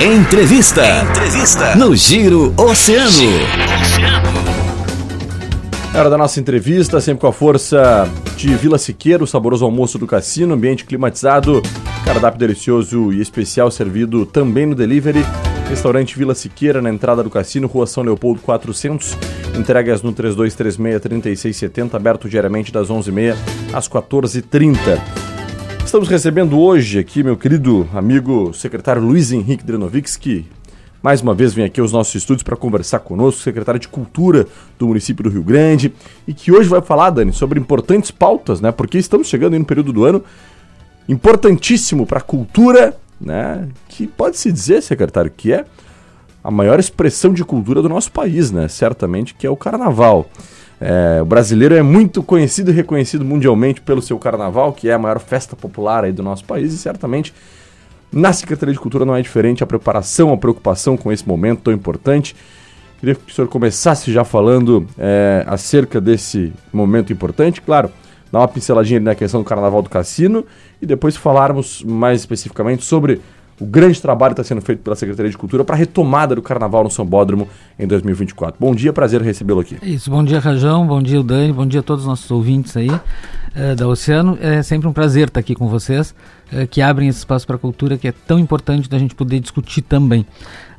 [0.00, 0.82] Entrevista.
[1.10, 1.74] Entrevista.
[1.74, 3.10] No Giro Oceano.
[5.92, 10.06] É hora da nossa entrevista, sempre com a força de Vila Siqueiro, saboroso almoço do
[10.06, 11.60] cassino, ambiente climatizado,
[12.04, 15.24] cardápio delicioso e especial servido também no delivery.
[15.68, 19.18] Restaurante Vila Siqueira, na entrada do cassino, Rua São Leopoldo 400.
[19.58, 23.36] Entregas no 3236-3670, aberto diariamente das 11h30
[23.72, 25.27] às 14h30.
[25.88, 30.44] Estamos recebendo hoje aqui meu querido amigo secretário Luiz Henrique Drenovics, que
[31.02, 34.46] mais uma vez vem aqui aos nossos estúdios para conversar conosco, secretário de Cultura
[34.78, 35.94] do município do Rio Grande,
[36.26, 38.70] e que hoje vai falar, Dani, sobre importantes pautas, né?
[38.70, 40.22] Porque estamos chegando aí no período do ano
[41.08, 43.66] importantíssimo para a cultura, né?
[43.88, 45.64] Que pode-se dizer, secretário, que é
[46.44, 48.68] a maior expressão de cultura do nosso país, né?
[48.68, 50.28] Certamente que é o carnaval.
[50.80, 54.98] É, o brasileiro é muito conhecido e reconhecido mundialmente pelo seu carnaval, que é a
[54.98, 57.34] maior festa popular aí do nosso país, e certamente
[58.12, 61.72] na Secretaria de Cultura não é diferente a preparação, a preocupação com esse momento tão
[61.72, 62.34] importante.
[63.00, 67.90] Queria que o senhor começasse já falando é, acerca desse momento importante, claro,
[68.32, 70.44] dar uma pinceladinha na questão do Carnaval do Cassino
[70.80, 73.20] e depois falarmos mais especificamente sobre
[73.60, 76.84] o grande trabalho está sendo feito pela Secretaria de Cultura para a retomada do Carnaval
[76.84, 78.56] no Sambódromo em 2024.
[78.58, 79.76] Bom dia, prazer recebê-lo aqui.
[79.82, 82.76] É isso, bom dia Rajão, bom dia Dani, bom dia a todos os nossos ouvintes
[82.76, 82.90] aí
[83.54, 84.38] é, da Oceano.
[84.40, 86.14] É sempre um prazer estar aqui com vocês,
[86.52, 89.40] é, que abrem esse espaço para a cultura que é tão importante da gente poder
[89.40, 90.24] discutir também.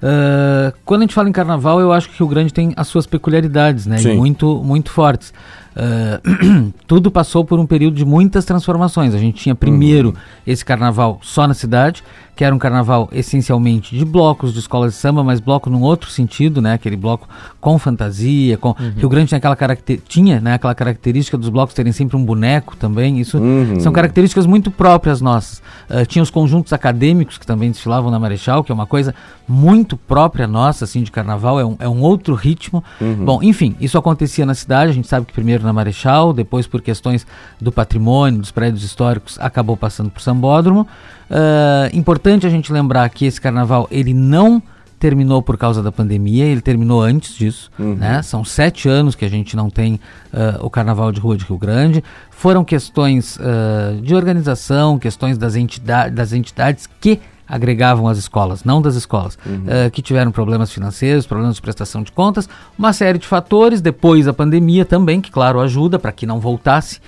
[0.01, 3.05] Uh, quando a gente fala em carnaval, eu acho que o Grande tem as suas
[3.05, 4.01] peculiaridades, né?
[4.01, 5.33] E muito, muito fortes.
[5.75, 9.13] Uh, tudo passou por um período de muitas transformações.
[9.13, 10.15] A gente tinha primeiro uhum.
[10.45, 12.03] esse carnaval só na cidade,
[12.35, 16.09] que era um carnaval essencialmente de blocos de escolas de samba, mas bloco num outro
[16.09, 16.73] sentido, né?
[16.73, 17.27] Aquele bloco
[17.59, 18.93] com fantasia, com uhum.
[18.95, 19.99] Rio Grande tinha aquela caracter...
[20.07, 23.19] tinha, né, aquela característica dos blocos terem sempre um boneco também.
[23.19, 23.79] Isso uhum.
[23.79, 25.61] são características muito próprias nossas.
[25.89, 29.13] Uh, tinha os conjuntos acadêmicos que também desfilavam na Marechal, que é uma coisa
[29.45, 32.81] muito própria nossa, assim, de carnaval, é um, é um outro ritmo.
[33.01, 33.25] Uhum.
[33.25, 36.81] Bom, enfim, isso acontecia na cidade, a gente sabe que primeiro na Marechal, depois por
[36.81, 37.25] questões
[37.59, 40.87] do patrimônio, dos prédios históricos, acabou passando por Sambódromo.
[41.29, 44.61] Uh, importante a gente lembrar que esse carnaval ele não
[44.99, 47.95] terminou por causa da pandemia, ele terminou antes disso, uhum.
[47.95, 48.21] né?
[48.21, 51.57] São sete anos que a gente não tem uh, o Carnaval de Rua de Rio
[51.57, 52.03] Grande.
[52.29, 58.81] Foram questões uh, de organização, questões das, entidade, das entidades que agregavam as escolas, não
[58.81, 59.63] das escolas, uhum.
[59.63, 64.27] uh, que tiveram problemas financeiros, problemas de prestação de contas, uma série de fatores, depois
[64.27, 67.01] a pandemia também, que claro ajuda para que não voltasse,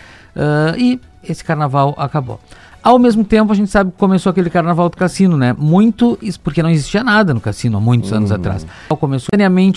[0.77, 2.39] e esse carnaval acabou.
[2.83, 5.55] Ao mesmo tempo, a gente sabe que começou aquele carnaval do cassino, né?
[5.57, 8.35] Muito, isso porque não existia nada no cassino há muitos anos uhum.
[8.37, 8.65] atrás.
[8.99, 9.29] Começou,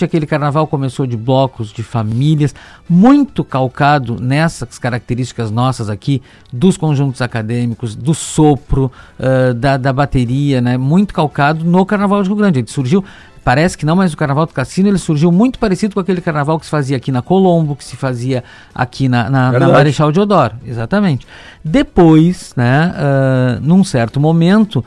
[0.03, 2.55] aquele carnaval começou de blocos, de famílias,
[2.89, 6.21] muito calcado nessas características nossas aqui,
[6.51, 10.75] dos conjuntos acadêmicos, do sopro, uh, da, da bateria, né?
[10.75, 12.59] Muito calcado no carnaval de Rio Grande.
[12.59, 13.03] Ele surgiu
[13.45, 16.57] Parece que não, mas o Carnaval do Cassino ele surgiu muito parecido com aquele carnaval
[16.57, 20.55] que se fazia aqui na Colombo, que se fazia aqui na, na, na Marechal Deodoro.
[20.65, 21.27] Exatamente.
[21.63, 24.83] Depois, né, uh, num certo momento,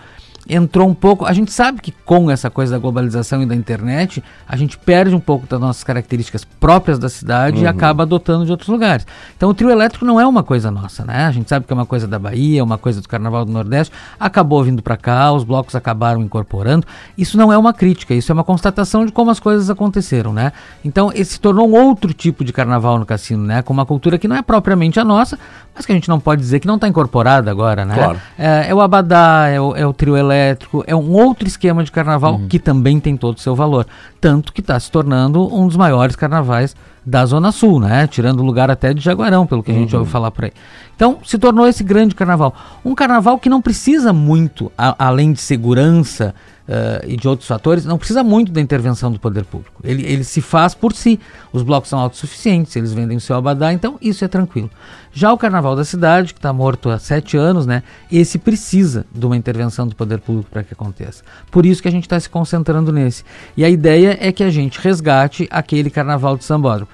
[0.48, 1.24] entrou um pouco.
[1.24, 5.14] A gente sabe que com essa coisa da globalização e da internet, a gente perde
[5.14, 7.64] um pouco das nossas características próprias da cidade uhum.
[7.64, 9.06] e acaba adotando de outros lugares.
[9.36, 11.26] Então o trio elétrico não é uma coisa nossa, né?
[11.26, 13.92] A gente sabe que é uma coisa da Bahia, uma coisa do Carnaval do Nordeste,
[14.18, 16.86] acabou vindo para cá, os blocos acabaram incorporando.
[17.16, 20.52] Isso não é uma crítica, isso é uma constatação de como as coisas aconteceram, né?
[20.84, 23.62] Então esse se tornou um outro tipo de carnaval no cassino, né?
[23.62, 25.38] Com uma cultura que não é propriamente a nossa,
[25.78, 27.94] mas que a gente não pode dizer que não está incorporada agora, né?
[27.94, 28.20] Claro.
[28.36, 31.92] É, é, o abadá, é o, é o, trio elétrico, é um outro esquema de
[31.92, 32.48] carnaval uhum.
[32.48, 33.86] que também tem todo o seu valor.
[34.20, 36.74] Tanto que está se tornando um dos maiores carnavais
[37.08, 38.06] da Zona Sul, né?
[38.06, 40.00] Tirando o lugar até de Jaguarão, pelo que a gente uhum.
[40.00, 40.52] ouve falar por aí.
[40.94, 42.54] Então, se tornou esse grande carnaval.
[42.84, 46.34] Um carnaval que não precisa muito, a, além de segurança,
[46.68, 49.80] uh, e de outros fatores, não precisa muito da intervenção do poder público.
[49.82, 51.18] Ele, ele se faz por si.
[51.52, 54.70] Os blocos são autossuficientes, eles vendem o seu abadá, então isso é tranquilo.
[55.10, 57.82] Já o Carnaval da Cidade, que está morto há sete anos, né,
[58.12, 61.24] esse precisa de uma intervenção do poder público para que aconteça.
[61.50, 63.24] Por isso que a gente está se concentrando nesse.
[63.56, 66.88] E a ideia é que a gente resgate aquele Carnaval de Sambódromo.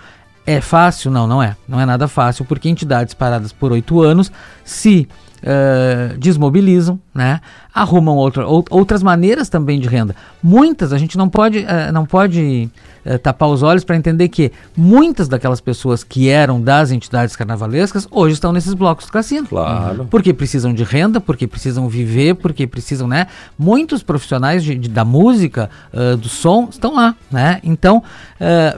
[0.46, 1.10] É fácil?
[1.10, 1.56] Não, não é.
[1.66, 4.30] Não é nada fácil, porque entidades paradas por oito anos
[4.64, 5.08] se
[5.42, 7.40] uh, desmobilizam, né?
[7.74, 10.14] Arrumam outra, ou, outras maneiras também de renda.
[10.40, 12.70] Muitas, a gente não pode, uh, não pode
[13.04, 18.06] uh, tapar os olhos para entender que muitas daquelas pessoas que eram das entidades carnavalescas
[18.12, 19.48] hoje estão nesses blocos do cassino.
[19.48, 20.06] Claro.
[20.08, 23.26] Porque precisam de renda, porque precisam viver, porque precisam, né?
[23.58, 27.58] Muitos profissionais de, de da música, uh, do som, estão lá, né?
[27.64, 28.02] Então,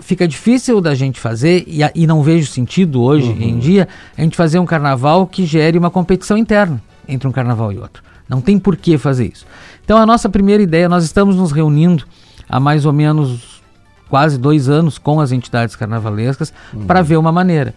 [0.01, 3.43] fica difícil da gente fazer, e, e não vejo sentido hoje uhum.
[3.43, 7.73] em dia, a gente fazer um carnaval que gere uma competição interna entre um carnaval
[7.73, 8.06] e outro.
[8.29, 9.47] Não tem por que fazer isso.
[9.85, 12.05] Então a nossa primeira ideia, nós estamos nos reunindo
[12.49, 13.63] há mais ou menos
[14.09, 16.87] quase dois anos com as entidades carnavalescas uhum.
[16.87, 17.75] para ver uma maneira.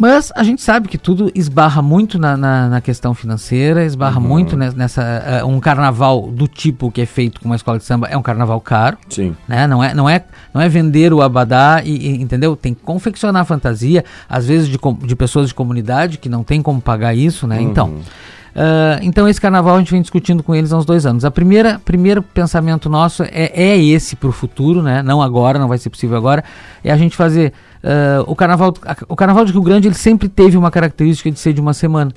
[0.00, 4.28] Mas a gente sabe que tudo esbarra muito na, na, na questão financeira, esbarra uhum.
[4.28, 5.42] muito nessa.
[5.42, 8.22] Uh, um carnaval do tipo que é feito com uma escola de samba é um
[8.22, 8.96] carnaval caro.
[9.08, 9.36] Sim.
[9.48, 9.66] Né?
[9.66, 12.54] Não, é, não, é, não é vender o abadá e, e entendeu?
[12.54, 16.80] Tem que confeccionar fantasia, às vezes de, de pessoas de comunidade que não tem como
[16.80, 17.60] pagar isso, né?
[17.60, 17.94] Então, uhum.
[17.94, 18.37] Então.
[18.58, 21.24] Uh, então esse carnaval a gente vem discutindo com eles há uns dois anos.
[21.24, 25.00] A primeira primeiro pensamento nosso é, é esse para o futuro, né?
[25.00, 26.42] Não agora, não vai ser possível agora.
[26.82, 27.52] É a gente fazer
[27.84, 28.74] uh, o carnaval.
[29.08, 32.12] O carnaval de Rio Grande ele sempre teve uma característica de ser de uma semana.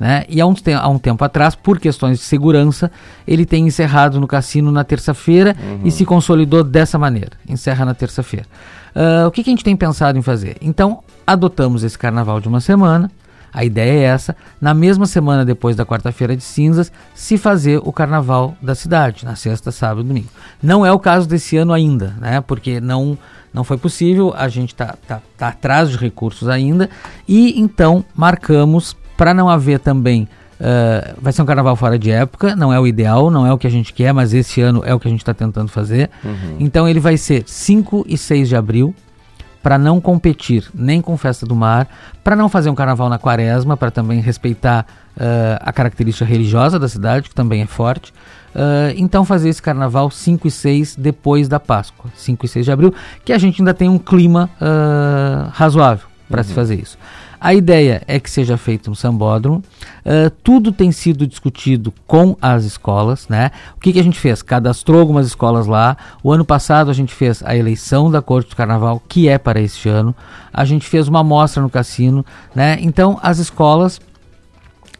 [0.00, 0.24] Né?
[0.28, 2.90] E há um, há um tempo atrás, por questões de segurança,
[3.26, 5.80] ele tem encerrado no cassino na terça-feira uhum.
[5.84, 7.32] e se consolidou dessa maneira.
[7.46, 8.46] Encerra na terça-feira.
[8.94, 10.56] Uh, o que, que a gente tem pensado em fazer?
[10.62, 13.10] Então, adotamos esse carnaval de uma semana
[13.52, 17.92] a ideia é essa, na mesma semana depois da quarta-feira de cinzas, se fazer o
[17.92, 20.28] carnaval da cidade, na sexta, sábado e domingo.
[20.62, 22.40] Não é o caso desse ano ainda, né?
[22.40, 23.16] Porque não,
[23.52, 26.88] não foi possível, a gente está tá, tá atrás de recursos ainda,
[27.26, 30.28] e então marcamos, para não haver também
[30.58, 33.58] Uh, vai ser um carnaval fora de época, não é o ideal, não é o
[33.58, 36.10] que a gente quer, mas esse ano é o que a gente está tentando fazer.
[36.24, 36.56] Uhum.
[36.58, 38.92] Então ele vai ser 5 e 6 de abril,
[39.68, 41.86] para não competir nem com Festa do Mar,
[42.24, 46.88] para não fazer um carnaval na quaresma, para também respeitar uh, a característica religiosa da
[46.88, 48.10] cidade, que também é forte.
[48.54, 52.72] Uh, então fazer esse carnaval 5 e 6 depois da Páscoa, 5 e 6 de
[52.72, 56.48] abril, que a gente ainda tem um clima uh, razoável para uhum.
[56.48, 56.96] se fazer isso.
[57.40, 59.62] A ideia é que seja feito no sambódromo.
[60.04, 63.50] Uh, tudo tem sido discutido com as escolas, né?
[63.76, 64.42] O que, que a gente fez?
[64.42, 65.96] Cadastrou algumas escolas lá.
[66.22, 69.60] O ano passado a gente fez a eleição da Corte do Carnaval, que é para
[69.60, 70.14] este ano.
[70.52, 72.24] A gente fez uma amostra no cassino,
[72.54, 72.78] né?
[72.80, 74.00] Então as escolas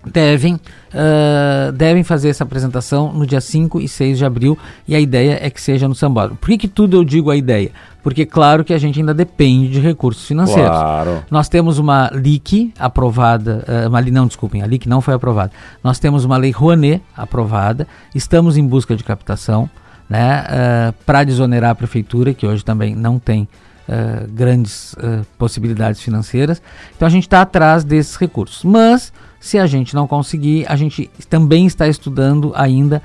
[0.04, 5.00] devem, uh, devem fazer essa apresentação no dia 5 e 6 de abril e a
[5.00, 6.38] ideia é que seja no Sambódromo.
[6.38, 7.70] Por que, que tudo eu digo a ideia?
[8.02, 10.70] Porque claro que a gente ainda depende de recursos financeiros.
[10.70, 11.24] Claro.
[11.30, 15.52] Nós temos uma LIC aprovada, uh, uma, não, desculpem, a LIC não foi aprovada.
[15.82, 19.68] Nós temos uma lei Rouanet aprovada, estamos em busca de captação
[20.08, 23.46] né, uh, para desonerar a prefeitura, que hoje também não tem
[23.88, 26.60] Uh, grandes uh, possibilidades financeiras.
[26.94, 28.62] Então a gente está atrás desses recursos.
[28.62, 33.00] Mas se a gente não conseguir, a gente também está estudando ainda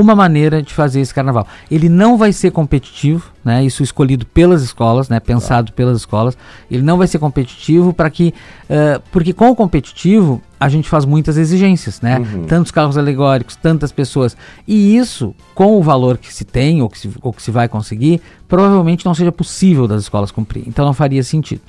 [0.00, 1.46] uma maneira de fazer esse carnaval.
[1.70, 3.64] Ele não vai ser competitivo, né?
[3.64, 5.18] Isso escolhido pelas escolas, né?
[5.18, 6.38] Pensado pelas escolas.
[6.70, 8.32] Ele não vai ser competitivo para que,
[8.70, 12.18] uh, porque com o competitivo a gente faz muitas exigências, né?
[12.18, 12.46] Uhum.
[12.46, 14.36] Tantos carros alegóricos, tantas pessoas.
[14.66, 17.68] E isso, com o valor que se tem ou que se, ou que se vai
[17.68, 20.62] conseguir, provavelmente não seja possível das escolas cumprir.
[20.66, 21.62] Então não faria sentido.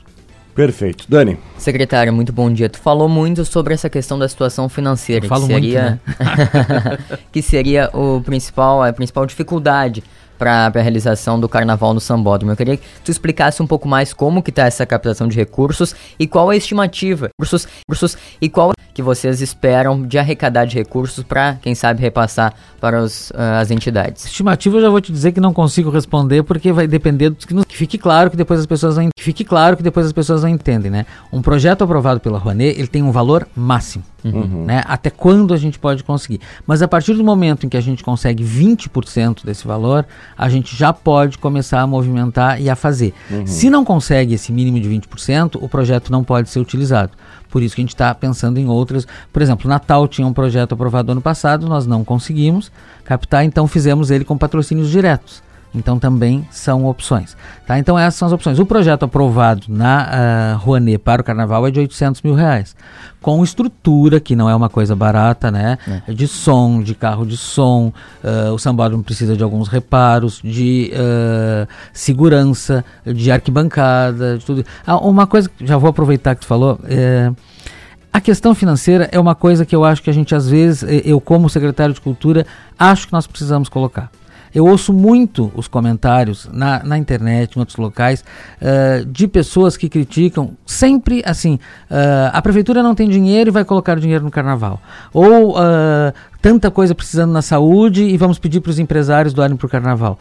[0.59, 1.05] Perfeito.
[1.07, 1.37] Dani.
[1.57, 2.67] Secretário, muito bom dia.
[2.67, 6.97] Tu falou muito sobre essa questão da situação financeira, Eu falo que seria muito, né?
[7.31, 10.03] que seria o principal, a principal dificuldade
[10.39, 12.53] para a realização do carnaval no Sambódromo.
[12.53, 15.93] Eu queria que tu explicasse um pouco mais como que está essa captação de recursos
[16.17, 21.23] e qual a estimativa, recursos, recursos e qual que vocês esperam de arrecadar de recursos
[21.23, 24.25] para, quem sabe, repassar para os, uh, as entidades?
[24.25, 27.65] Estimativa eu já vou te dizer que não consigo responder porque vai depender do que,
[27.65, 30.43] que fique claro que depois as pessoas não, que fique claro que depois as pessoas
[30.43, 31.05] não entendem, né?
[31.31, 34.65] Um projeto aprovado pela Rouanet, ele tem um valor máximo, uhum.
[34.65, 34.83] né?
[34.85, 36.39] Até quando a gente pode conseguir?
[36.65, 40.05] Mas a partir do momento em que a gente consegue 20% desse valor,
[40.37, 43.13] a gente já pode começar a movimentar e a fazer.
[43.29, 43.45] Uhum.
[43.45, 47.11] Se não consegue esse mínimo de 20%, o projeto não pode ser utilizado.
[47.49, 49.07] Por isso que a gente está pensando em outras.
[49.33, 52.71] Por exemplo, Natal tinha um projeto aprovado ano passado, nós não conseguimos
[53.03, 55.41] captar, então fizemos ele com patrocínios diretos.
[55.73, 57.37] Então também são opções.
[57.67, 57.77] Tá?
[57.77, 58.57] Então essas são as opções.
[58.57, 62.75] O projeto aprovado na uh, Rouanet para o Carnaval é de 800 mil reais.
[63.21, 65.77] Com estrutura, que não é uma coisa barata, né?
[66.07, 66.13] É.
[66.13, 67.93] De som, de carro de som.
[68.23, 74.65] Uh, o sambódromo precisa de alguns reparos, de uh, segurança, de arquibancada, de tudo.
[74.87, 76.79] Ah, uma coisa, já vou aproveitar que tu falou.
[76.85, 77.31] É,
[78.11, 81.21] a questão financeira é uma coisa que eu acho que a gente, às vezes, eu
[81.21, 82.45] como secretário de Cultura,
[82.77, 84.09] acho que nós precisamos colocar.
[84.53, 88.23] Eu ouço muito os comentários na, na internet, em outros locais,
[88.61, 91.55] uh, de pessoas que criticam sempre assim:
[91.89, 94.81] uh, a prefeitura não tem dinheiro e vai colocar dinheiro no carnaval.
[95.13, 99.65] Ou uh, tanta coisa precisando na saúde e vamos pedir para os empresários doarem para
[99.65, 100.17] o carnaval.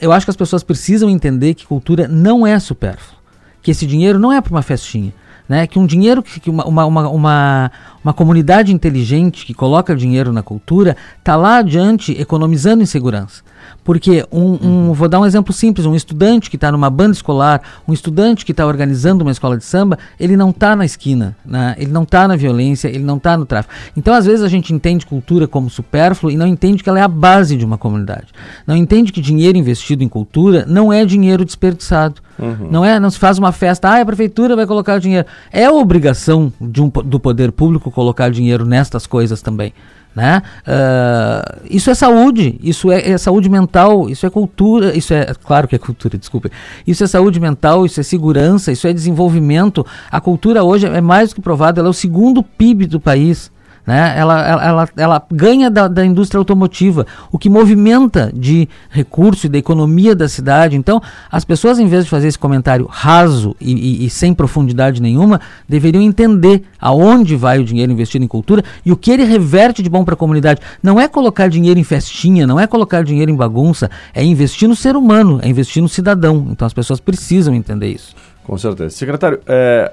[0.00, 3.18] eu acho que as pessoas precisam entender que cultura não é supérfluo.
[3.62, 5.12] Que esse dinheiro não é para uma festinha.
[5.48, 7.70] Né, que um dinheiro, que uma, uma, uma,
[8.02, 13.42] Uma comunidade inteligente que coloca dinheiro na cultura está lá adiante economizando em segurança.
[13.84, 17.60] Porque um, um, vou dar um exemplo simples: um estudante que está numa banda escolar,
[17.86, 21.74] um estudante que está organizando uma escola de samba, ele não está na esquina, né?
[21.78, 23.74] ele não está na violência, ele não está no tráfico.
[23.96, 27.02] Então, às vezes, a gente entende cultura como supérfluo e não entende que ela é
[27.02, 28.28] a base de uma comunidade.
[28.66, 32.20] Não entende que dinheiro investido em cultura não é dinheiro desperdiçado.
[32.38, 32.68] Uhum.
[32.70, 35.26] Não é, não se faz uma festa, ah, a prefeitura vai colocar dinheiro.
[35.52, 39.72] É obrigação de um, do poder público colocar dinheiro nestas coisas também.
[40.14, 40.42] Né?
[40.66, 45.68] Uh, isso é saúde, isso é, é, saúde mental, isso é cultura, isso é claro
[45.68, 46.50] que é cultura, desculpe.
[46.84, 49.86] Isso é saúde mental, isso é segurança, isso é desenvolvimento.
[50.10, 53.52] A cultura hoje é mais do que provado, ela é o segundo PIB do país.
[53.90, 54.14] Né?
[54.16, 59.48] Ela, ela, ela, ela ganha da, da, indústria automotiva, o que movimenta de recurso e
[59.48, 60.76] da economia da cidade.
[60.76, 65.02] Então, as pessoas, em vez de fazer esse comentário raso e, e, e sem profundidade
[65.02, 69.82] nenhuma, deveriam entender aonde vai o dinheiro investido em cultura e o que ele reverte
[69.82, 70.60] de bom para a comunidade.
[70.80, 74.76] Não é colocar dinheiro em festinha, não é colocar dinheiro em bagunça, é investir no
[74.76, 76.46] ser humano, é investir no cidadão.
[76.48, 78.14] Então, as pessoas precisam entender isso.
[78.44, 78.90] Com certeza.
[78.90, 79.92] Secretário, é,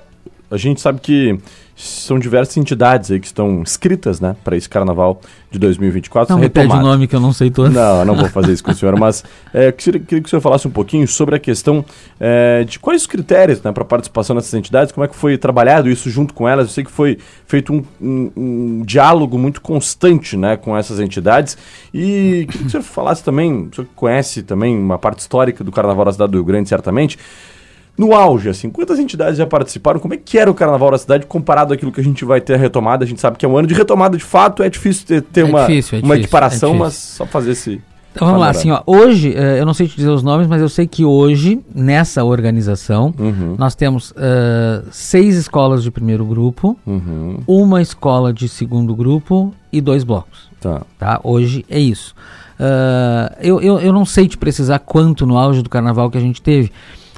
[0.50, 1.38] a gente sabe que
[1.78, 6.34] são diversas entidades aí que estão inscritas, né, para esse carnaval de 2024.
[6.34, 7.70] Não me pede o nome que eu não sei todo.
[7.70, 9.24] Não, não vou fazer isso com o senhor, mas
[9.54, 11.86] é, queria, queria, que o senhor falasse um pouquinho sobre a questão
[12.20, 15.88] é, de quais os critérios né, para participação nessas entidades, como é que foi trabalhado
[15.88, 16.68] isso junto com elas.
[16.68, 21.56] Eu sei que foi feito um, um, um diálogo muito constante né, com essas entidades
[21.94, 25.72] e queria que o senhor falasse também, o senhor conhece também uma parte histórica do
[25.72, 27.20] Carnaval da cidade do Rio Grande, certamente,
[27.98, 30.00] no auge, assim, quantas entidades já participaram?
[30.00, 32.54] Como é que era o Carnaval da cidade comparado àquilo que a gente vai ter
[32.54, 33.04] a retomada?
[33.04, 35.42] A gente sabe que é um ano de retomada de fato, é difícil ter, ter
[35.42, 37.82] é uma, difícil, é uma difícil, equiparação, é mas só fazer esse...
[38.14, 40.60] Então vamos lá, assim, ó, hoje, uh, eu não sei te dizer os nomes, mas
[40.60, 43.56] eu sei que hoje, nessa organização, uhum.
[43.60, 47.38] nós temos uh, seis escolas de primeiro grupo, uhum.
[47.46, 50.50] uma escola de segundo grupo e dois blocos.
[50.60, 50.82] Tá.
[50.98, 51.20] tá?
[51.24, 52.16] Hoje é isso.
[52.60, 56.22] Uh, eu, eu, eu não sei te precisar quanto no auge do carnaval que a
[56.22, 56.72] gente teve,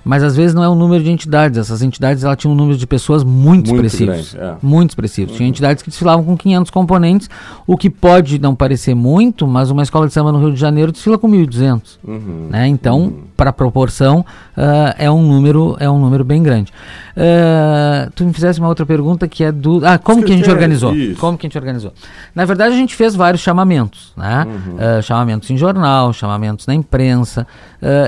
[0.09, 1.55] mas às vezes não é um número de entidades.
[1.55, 4.33] Essas entidades ela tinham um número de pessoas muito, muito expressivos.
[4.33, 4.57] Grande, é.
[4.59, 5.33] Muito expressivos.
[5.33, 5.37] Uhum.
[5.37, 7.29] Tinha entidades que desfilavam com 500 componentes,
[7.67, 10.91] o que pode não parecer muito, mas uma escola de samba no Rio de Janeiro
[10.91, 11.99] desfila com 1.200.
[12.03, 12.47] Uhum.
[12.49, 12.67] Né?
[12.67, 13.23] Então, uhum.
[13.37, 14.25] para proporção,
[14.57, 16.73] uh, é, um número, é um número bem grande.
[17.11, 19.85] Uh, tu me fizesse uma outra pergunta que é do.
[19.85, 20.95] Ah, como que a gente organizou?
[20.95, 21.19] Isso.
[21.19, 21.93] Como que a gente organizou?
[22.33, 24.47] Na verdade, a gente fez vários chamamentos, né?
[24.47, 27.45] Uh, chamamentos em jornal, chamamentos na imprensa,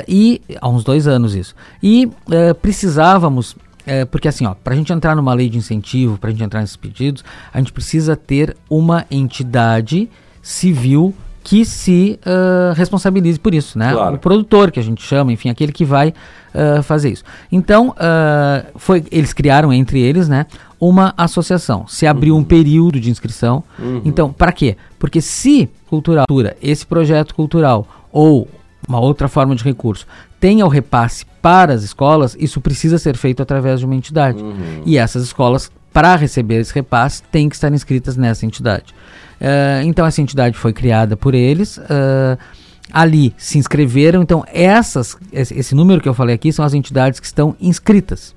[0.07, 1.53] e há uns dois anos isso.
[1.83, 6.17] E uh, precisávamos, uh, porque assim, ó, para a gente entrar numa lei de incentivo,
[6.17, 10.09] para a gente entrar nesses pedidos, a gente precisa ter uma entidade
[10.41, 13.91] civil que se uh, responsabilize por isso, né?
[13.93, 14.15] Claro.
[14.15, 16.09] O produtor que a gente chama, enfim, aquele que vai
[16.53, 17.23] uh, fazer isso.
[17.51, 20.45] Então, uh, foi, eles criaram entre eles, né,
[20.79, 21.87] uma associação.
[21.87, 22.41] Se abriu uhum.
[22.41, 23.63] um período de inscrição.
[23.79, 24.01] Uhum.
[24.05, 24.77] Então, para quê?
[24.99, 26.25] Porque se cultural,
[26.61, 28.47] esse projeto cultural ou
[28.87, 30.05] uma outra forma de recurso
[30.41, 34.41] tenha o repasse para as escolas, isso precisa ser feito através de uma entidade.
[34.41, 34.81] Uhum.
[34.85, 38.93] E essas escolas, para receber esse repasse, têm que estar inscritas nessa entidade.
[39.39, 41.77] Uh, então, essa entidade foi criada por eles.
[41.77, 42.37] Uh,
[42.91, 44.23] ali se inscreveram.
[44.23, 48.35] Então, essas, esse, esse número que eu falei aqui são as entidades que estão inscritas.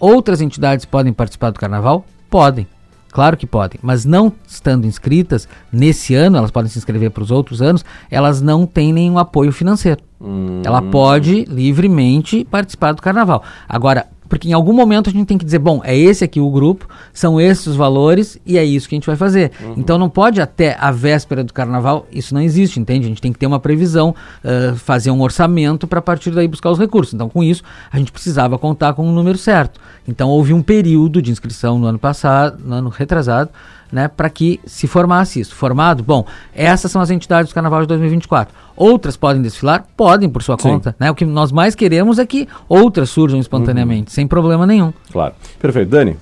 [0.00, 2.04] Outras entidades podem participar do carnaval?
[2.30, 2.66] Podem.
[3.12, 7.30] Claro que podem, mas não estando inscritas nesse ano, elas podem se inscrever para os
[7.30, 10.02] outros anos, elas não têm nenhum apoio financeiro.
[10.20, 10.62] Hum.
[10.64, 13.42] Ela pode livremente participar do carnaval.
[13.68, 16.50] Agora, porque em algum momento a gente tem que dizer, bom, é esse aqui o
[16.50, 19.52] grupo, são esses os valores e é isso que a gente vai fazer.
[19.60, 19.74] Uhum.
[19.76, 23.06] Então não pode até a véspera do carnaval, isso não existe, entende?
[23.06, 24.14] A gente tem que ter uma previsão,
[24.44, 27.14] uh, fazer um orçamento para a partir daí buscar os recursos.
[27.14, 29.80] Então com isso a gente precisava contar com um número certo.
[30.06, 33.50] Então houve um período de inscrição no ano passado, no ano retrasado,
[33.90, 35.54] né, para que se formasse isso.
[35.54, 36.24] Formado, bom,
[36.54, 38.54] essas são as entidades do Carnaval de 2024.
[38.76, 39.86] Outras podem desfilar?
[39.96, 40.70] Podem, por sua Sim.
[40.70, 40.94] conta.
[40.98, 41.10] Né?
[41.10, 44.14] O que nós mais queremos é que outras surjam espontaneamente, uhum.
[44.14, 44.92] sem problema nenhum.
[45.10, 45.34] Claro.
[45.58, 45.88] Perfeito.
[45.88, 46.16] Dani?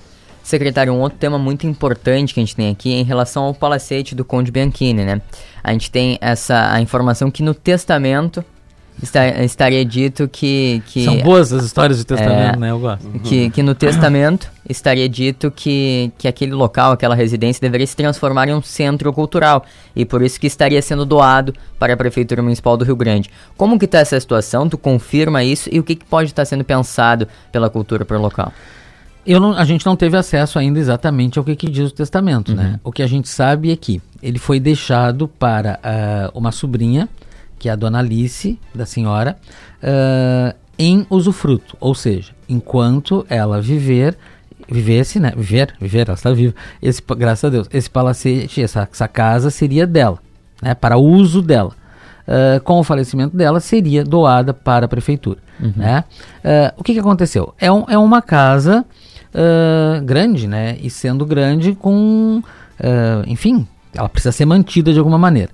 [0.45, 3.53] Secretário, um outro tema muito importante que a gente tem aqui é em relação ao
[3.53, 5.19] palacete do Conde Bianchini, né?
[5.63, 8.45] A gente tem essa a informação que no testamento
[9.03, 11.03] Está, estaria dito que, que.
[11.03, 12.71] São boas as histórias de testamento, é, né?
[12.71, 13.07] Eu gosto.
[13.19, 18.47] Que, que no testamento estaria dito que, que aquele local, aquela residência, deveria se transformar
[18.47, 19.65] em um centro cultural.
[19.95, 23.29] E por isso que estaria sendo doado para a Prefeitura Municipal do Rio Grande.
[23.57, 24.69] Como que está essa situação?
[24.69, 25.69] Tu confirma isso?
[25.71, 28.53] E o que, que pode estar sendo pensado pela cultura para o local?
[29.25, 32.53] Eu não, a gente não teve acesso ainda exatamente ao que, que diz o testamento,
[32.53, 32.63] né?
[32.63, 32.71] uhum.
[32.71, 32.79] né?
[32.83, 37.09] O que a gente sabe é que ele foi deixado para uh, uma sobrinha
[37.65, 39.35] que é a dona Alice, da senhora,
[39.81, 41.75] uh, em usufruto.
[41.79, 44.15] Ou seja, enquanto ela viver,
[44.69, 45.33] vivesse, né?
[45.35, 46.53] Viver, viver, ela está viva.
[46.79, 50.19] Esse, graças a Deus, esse palacete, essa, essa casa seria dela,
[50.61, 50.75] né?
[50.75, 51.71] Para uso dela.
[52.27, 55.39] Uh, com o falecimento dela, seria doada para a prefeitura.
[55.59, 55.73] Uhum.
[55.75, 56.03] Né?
[56.43, 57.51] Uh, o que, que aconteceu?
[57.59, 58.85] É, um, é uma casa
[59.33, 60.77] uh, grande, né?
[60.83, 62.43] E sendo grande com.
[63.25, 65.49] enfim, ela precisa ser mantida de alguma maneira.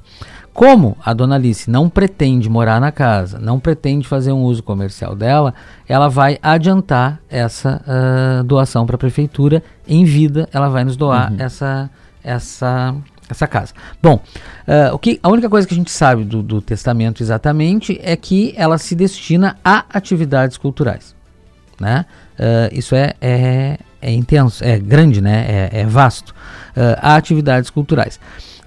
[0.54, 5.16] Como a dona Alice não pretende morar na casa, não pretende fazer um uso comercial
[5.16, 5.54] dela,
[5.88, 10.50] ela vai adiantar essa uh, doação para a prefeitura em vida.
[10.52, 11.38] Ela vai nos doar uhum.
[11.40, 11.90] essa,
[12.22, 12.94] essa,
[13.30, 13.74] essa casa.
[14.04, 14.16] Bom,
[14.68, 18.16] uh, o que, a única coisa que a gente sabe do, do testamento exatamente é
[18.18, 21.16] que ela se destina a atividades culturais.
[21.80, 22.06] Né?
[22.38, 25.70] Uh, isso é, é, é, intenso, é grande, né?
[25.72, 26.36] é, é vasto.
[27.02, 28.20] a atividades culturais.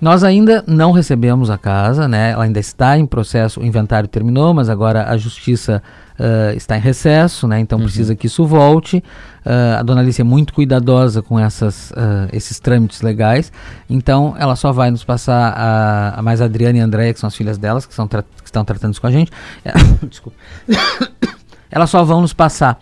[0.05, 2.33] Nós ainda não recebemos a casa, né?
[2.33, 5.83] Ela ainda está em processo, o inventário terminou, mas agora a justiça
[6.21, 7.59] uh, está em recesso, né?
[7.59, 7.87] Então uhum.
[7.87, 8.99] precisa que isso volte.
[8.99, 13.51] Uh, a dona Alice é muito cuidadosa com essas, uh, esses trâmites legais,
[13.89, 17.21] então ela só vai nos passar a, a mais a Adriana e a Andréia, que
[17.21, 19.33] são as filhas delas, que, são que estão tratando isso com a gente.
[20.07, 20.37] Desculpa.
[21.73, 22.79] Elas só vão nos passar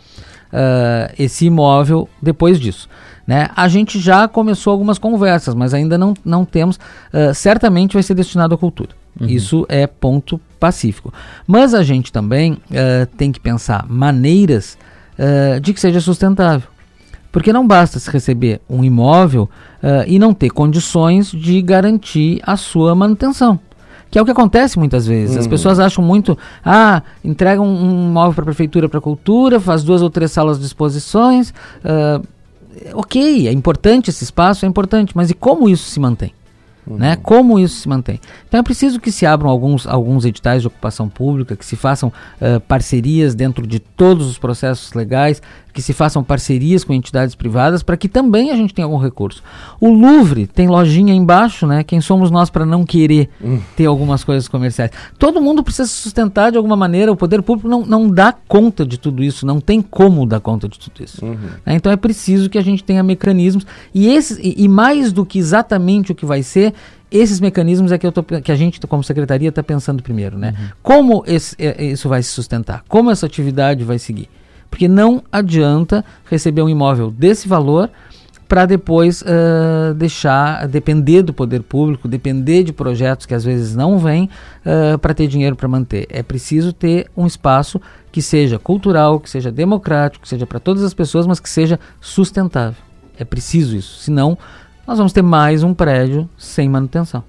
[1.17, 2.89] esse imóvel depois disso.
[3.27, 3.49] Né?
[3.55, 6.77] A gente já começou algumas conversas, mas ainda não, não temos.
[6.77, 8.91] Uh, certamente vai ser destinado à cultura.
[9.21, 9.27] Uhum.
[9.27, 11.13] Isso é ponto pacífico.
[11.47, 14.77] Mas a gente também uh, tem que pensar maneiras
[15.19, 16.69] uh, de que seja sustentável.
[17.31, 19.49] Porque não basta se receber um imóvel
[20.07, 23.59] e não ter condições de garantir a sua manutenção
[24.13, 25.37] que é o que acontece muitas vezes.
[25.37, 25.41] Uhum.
[25.41, 29.83] As pessoas acham muito, ah, entregam um imóvel para a prefeitura, para a cultura, faz
[29.83, 31.49] duas ou três salas de exposições,
[31.83, 32.23] uh,
[32.95, 36.33] ok, é importante esse espaço, é importante, mas e como isso se mantém?
[36.87, 36.97] Uhum.
[36.97, 37.17] Né?
[37.17, 38.21] Como isso se mantém?
[38.49, 42.09] Então é preciso que se abram alguns, alguns editais de ocupação pública, que se façam
[42.09, 45.41] uh, parcerias dentro de todos os processos legais,
[45.73, 49.43] que se façam parcerias com entidades privadas para que também a gente tenha algum recurso.
[49.81, 51.83] O Louvre tem lojinha embaixo, né?
[51.83, 53.59] Quem somos nós para não querer hum.
[53.77, 54.91] ter algumas coisas comerciais?
[55.19, 57.11] Todo mundo precisa se sustentar de alguma maneira.
[57.11, 60.69] O poder público não, não dá conta de tudo isso, não tem como dar conta
[60.69, 61.25] de tudo isso.
[61.25, 61.37] Uhum.
[61.65, 61.75] Né?
[61.75, 65.39] Então é preciso que a gente tenha mecanismos e, esses, e, e mais do que
[65.39, 66.75] exatamente o que vai ser,
[67.11, 70.55] esses mecanismos é que, eu tô, que a gente, como secretaria, está pensando primeiro, né?
[70.59, 70.69] Uhum.
[70.83, 72.85] Como esse, é, isso vai se sustentar?
[72.89, 74.29] Como essa atividade vai seguir?
[74.73, 77.91] Porque não adianta receber um imóvel desse valor
[78.49, 83.99] para depois uh, deixar depender do poder público, depender de projetos que às vezes não
[83.99, 84.31] vêm
[84.65, 86.07] uh, para ter dinheiro para manter.
[86.09, 87.79] É preciso ter um espaço
[88.11, 91.79] que seja cultural, que seja democrático, que seja para todas as pessoas, mas que seja
[92.01, 92.83] sustentável.
[93.19, 94.39] É preciso isso, senão
[94.87, 97.23] nós vamos ter mais um prédio sem manutenção.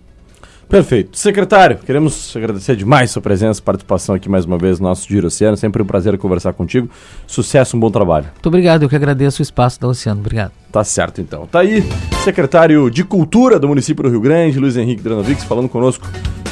[0.73, 1.15] Perfeito.
[1.19, 5.27] Secretário, queremos agradecer demais sua presença e participação aqui mais uma vez no nosso Giro
[5.27, 5.55] Oceano.
[5.55, 6.89] Sempre um prazer conversar contigo.
[7.27, 8.25] Sucesso, um bom trabalho.
[8.33, 10.19] Muito obrigado, eu que agradeço o espaço da Oceano.
[10.19, 10.51] Obrigado.
[10.71, 11.45] Tá certo, então.
[11.45, 11.87] Tá aí,
[12.23, 16.07] secretário de Cultura do município do Rio Grande, Luiz Henrique Dranovics, falando conosco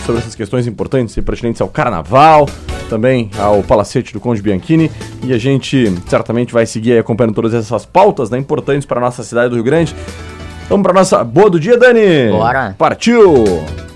[0.05, 2.47] sobre essas questões importantes e pertinentes ao Carnaval,
[2.91, 4.91] também ao Palacete do Conde Bianchini.
[5.23, 9.23] E a gente certamente vai seguir acompanhando todas essas pautas né, importantes para a nossa
[9.23, 9.95] cidade do Rio Grande.
[10.69, 12.29] Vamos para nossa boa do dia, Dani?
[12.29, 12.75] Bora.
[12.77, 13.90] Partiu!